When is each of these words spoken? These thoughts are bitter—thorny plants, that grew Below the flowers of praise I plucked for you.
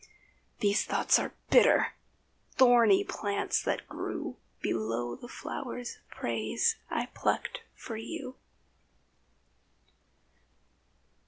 These 0.61 0.83
thoughts 0.83 1.19
are 1.19 1.35
bitter—thorny 1.51 3.03
plants, 3.03 3.61
that 3.61 3.87
grew 3.87 4.37
Below 4.59 5.15
the 5.15 5.27
flowers 5.27 5.97
of 5.97 6.09
praise 6.09 6.77
I 6.89 7.05
plucked 7.13 7.61
for 7.75 7.97
you. 7.97 8.35